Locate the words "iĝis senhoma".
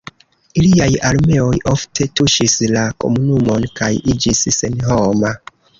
4.17-5.39